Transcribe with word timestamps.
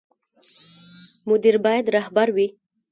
مدیر 1.29 1.55
باید 1.65 1.85
رهبر 1.95 2.27
وي 2.35 2.47